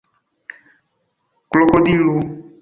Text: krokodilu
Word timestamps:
krokodilu 1.49 2.17